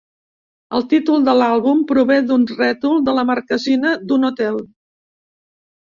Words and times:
El 0.77 0.85
títol 0.93 1.27
de 1.27 1.35
l'àlbum 1.41 1.83
prové 1.93 2.17
d'un 2.29 2.47
rètol 2.53 3.05
de 3.11 3.15
la 3.19 3.27
marquesina 3.33 3.95
d'un 4.11 4.27
hotel. 4.31 4.63